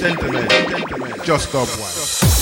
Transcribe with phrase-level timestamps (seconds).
[0.00, 0.46] Gentlemen,
[1.24, 2.37] just stop one.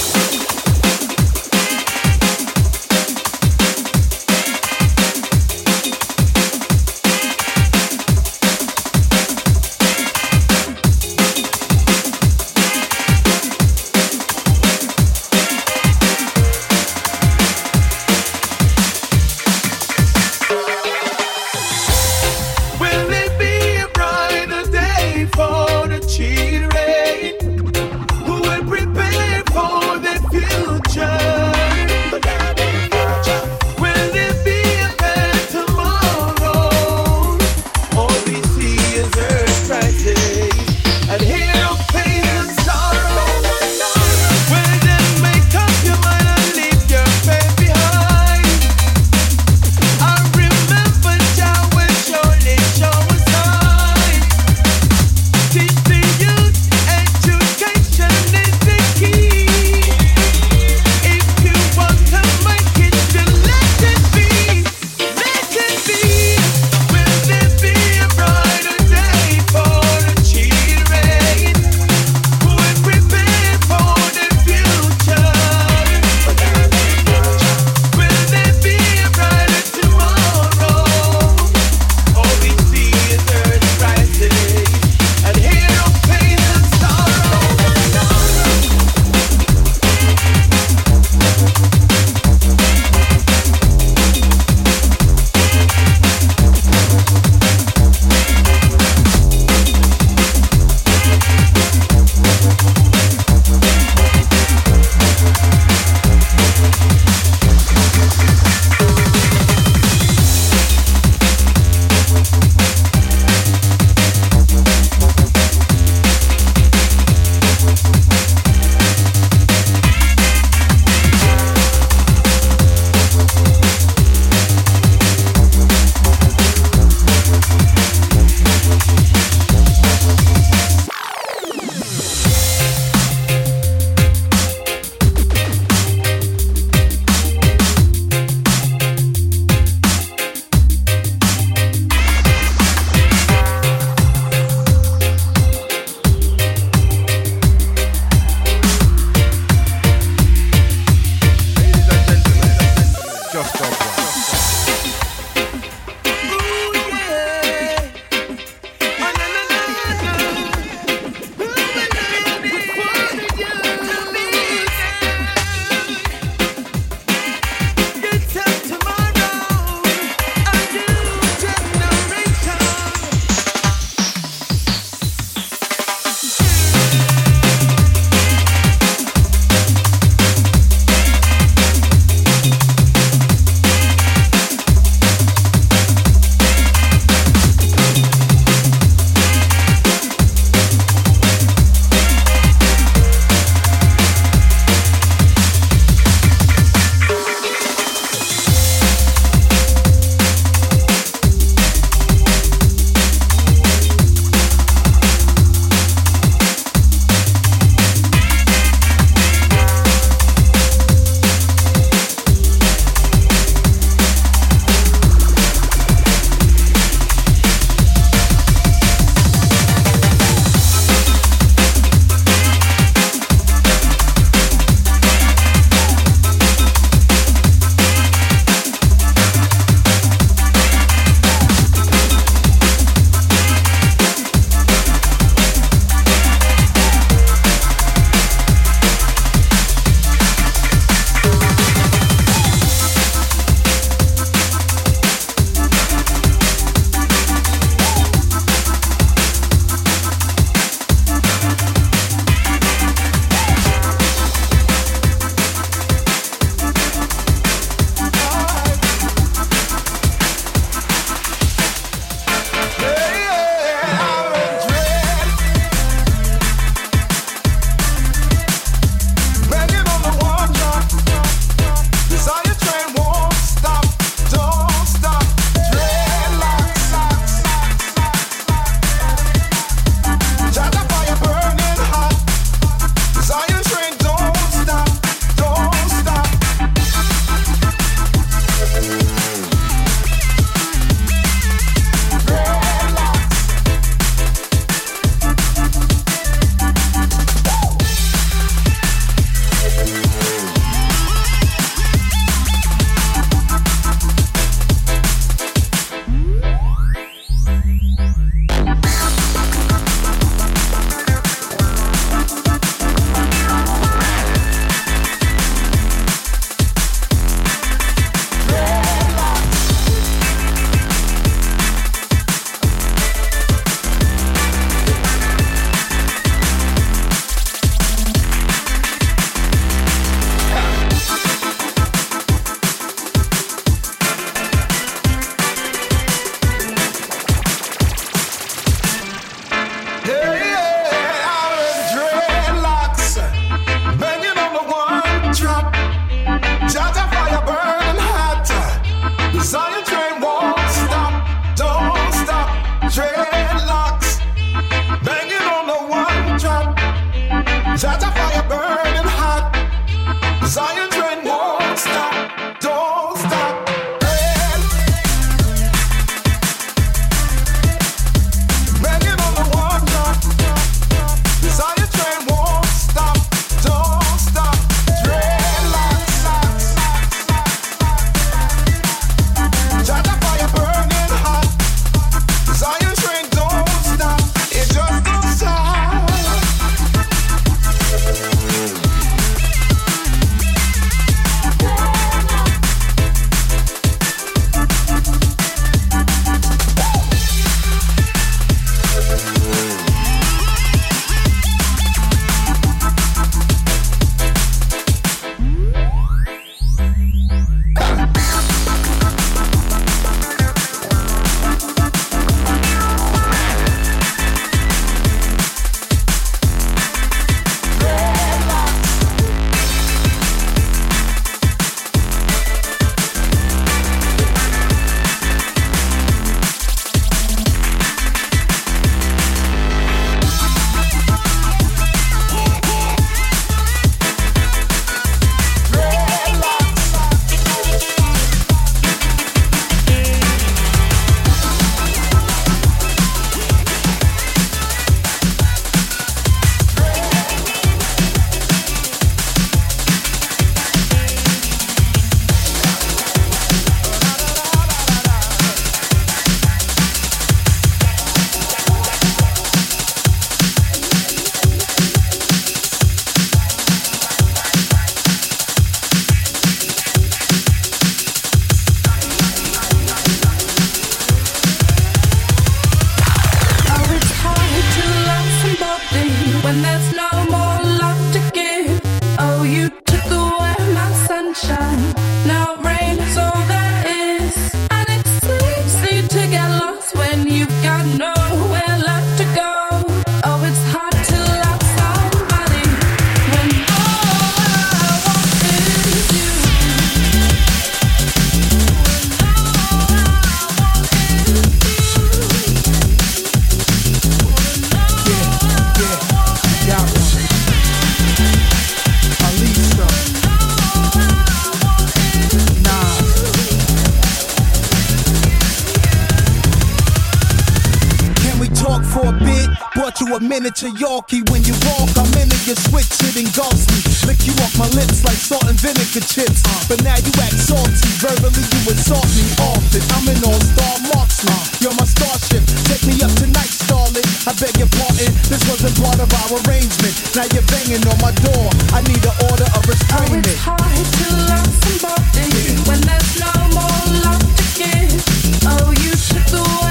[520.29, 521.91] Miniature Yorkie when you walk.
[521.95, 523.79] I'm into your switch, it engulfs me.
[524.07, 526.43] Lick you off my lips like salt and vinegar chips.
[526.67, 529.83] But now you act salty, verbally you assault me often.
[529.95, 531.41] I'm an all-star marksman.
[531.63, 532.43] You're my starship.
[532.67, 534.07] Take me up tonight, starlet.
[534.27, 536.95] I beg your pardon, this wasn't part of our arrangement.
[537.15, 538.47] Now you're banging on my door.
[538.75, 540.27] I need an order of restrainment.
[540.27, 544.99] Oh, it's hard to love somebody when there's no more love to give.
[545.47, 546.66] Oh, you took away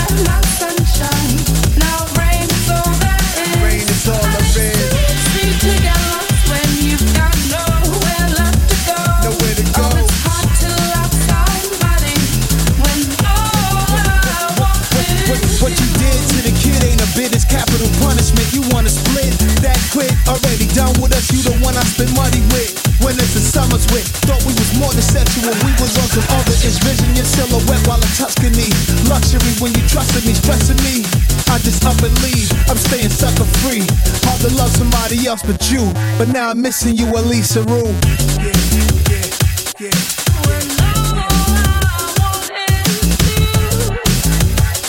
[21.65, 22.77] one I spend money with.
[23.01, 25.51] When it's the summers with, thought we was more than sexual.
[25.65, 26.53] We was on some other.
[26.85, 28.69] Vision your silhouette while in Tuscany.
[29.09, 31.01] Luxury when you trusted me, stressing me.
[31.49, 32.47] I just up and leave.
[32.69, 33.83] I'm staying sucker free.
[34.29, 35.91] Hard to love somebody else but you.
[36.21, 37.89] But now I'm missing you, Elisa Rue.
[38.37, 38.53] Yeah,
[39.09, 39.97] yeah, yeah.
[40.45, 40.65] when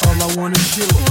[0.04, 1.05] all I want is you.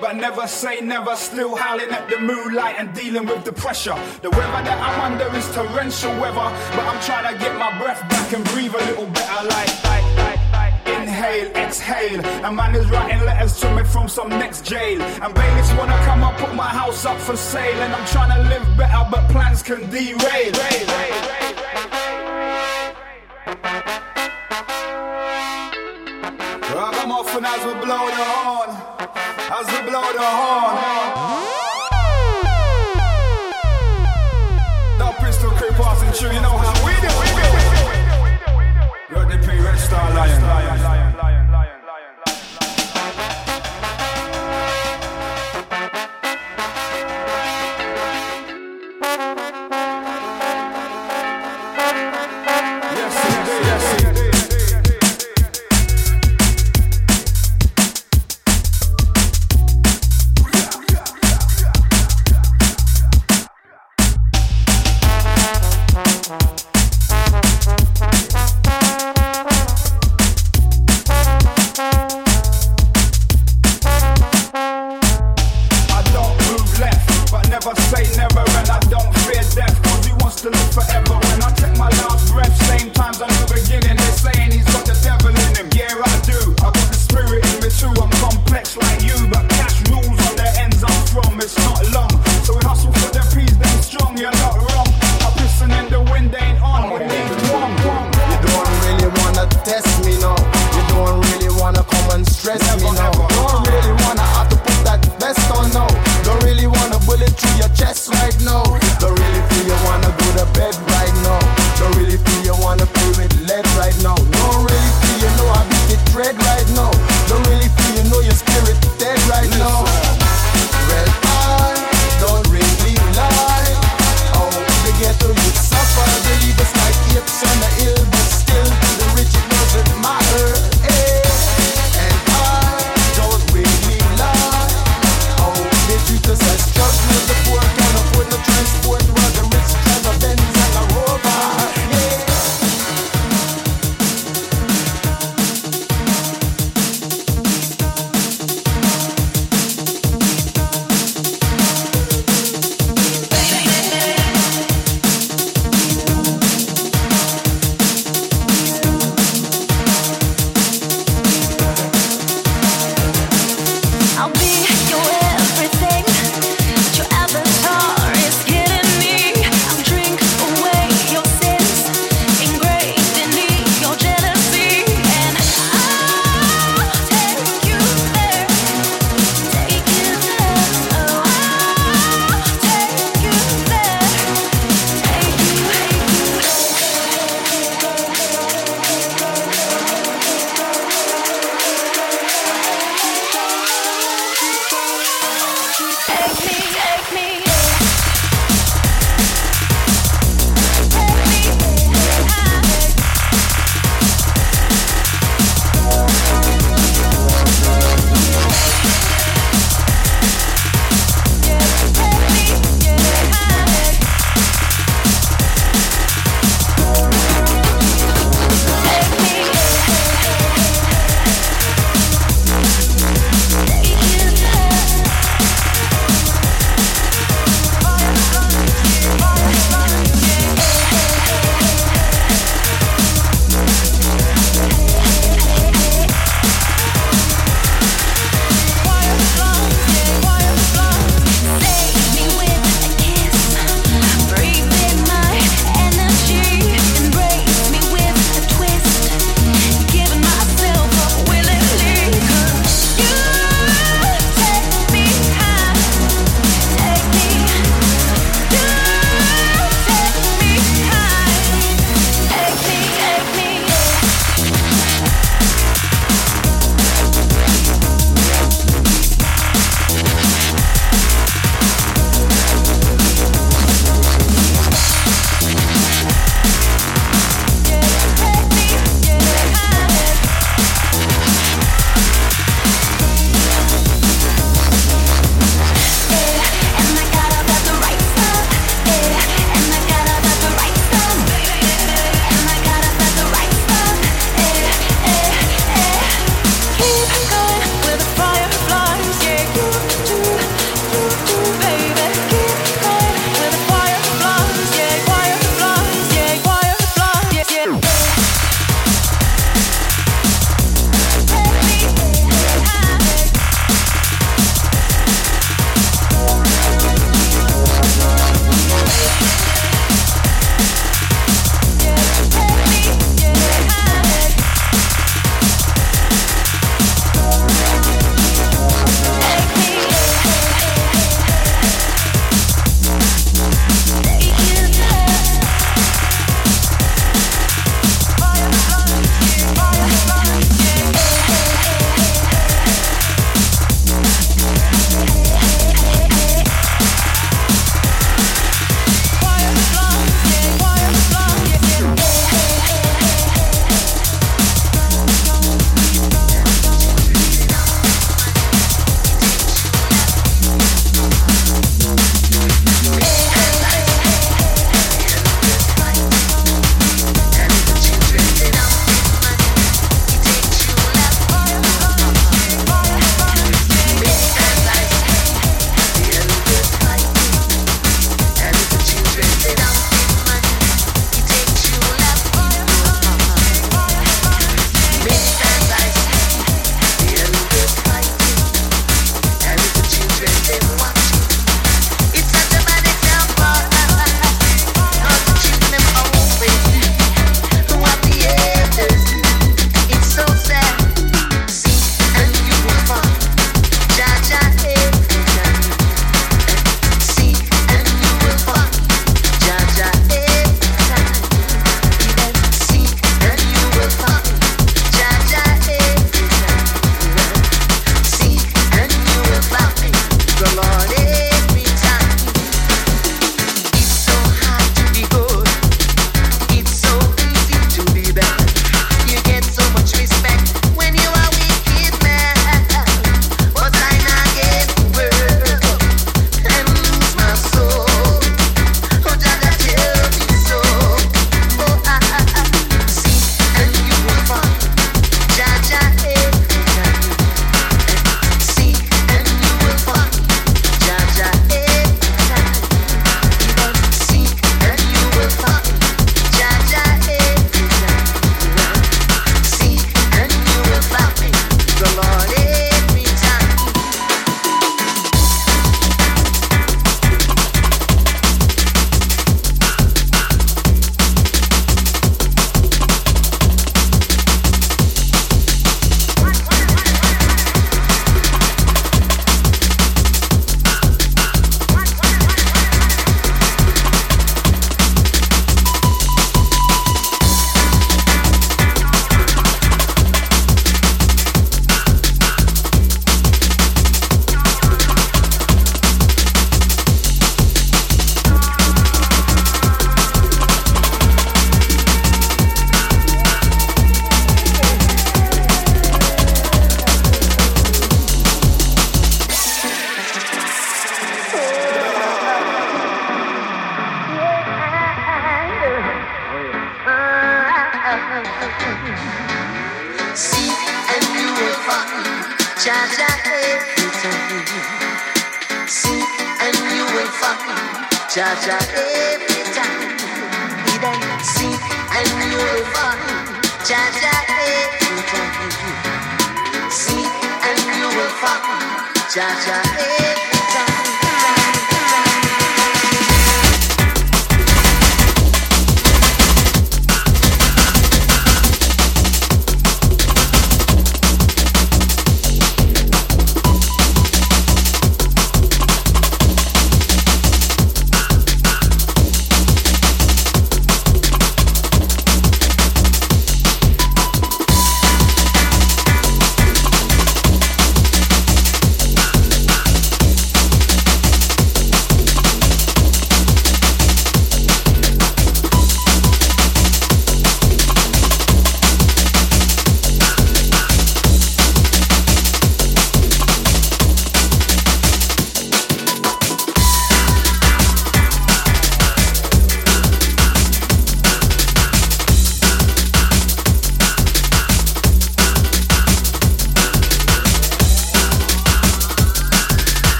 [0.00, 3.96] But never say never, still howling at the moonlight and dealing with the pressure.
[4.22, 8.00] The weather that I'm under is torrential weather, but I'm trying to get my breath
[8.08, 9.46] back and breathe a little better.
[9.48, 10.74] Like, like, like, like.
[10.86, 12.24] Inhale, exhale.
[12.44, 15.02] A man is writing letters to me from some next jail.
[15.02, 17.80] And bailiffs wanna come up, put my house up for sale.
[17.82, 20.54] And I'm trying to live better, but plans can derail.
[27.08, 28.77] I'm off and as we blow the horn
[29.50, 30.76] as we blow the horn.
[34.98, 37.48] Now pistol creep passing through, you know how we do, we do.
[39.28, 40.97] The pre-red star lion.